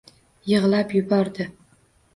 [0.53, 1.51] Yig’lab yubordi…